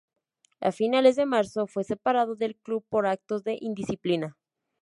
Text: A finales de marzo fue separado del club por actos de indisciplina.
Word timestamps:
A 0.61 0.71
finales 0.71 1.15
de 1.15 1.27
marzo 1.27 1.67
fue 1.67 1.83
separado 1.83 2.33
del 2.33 2.55
club 2.55 2.83
por 2.89 3.05
actos 3.05 3.43
de 3.43 3.59
indisciplina. 3.61 4.35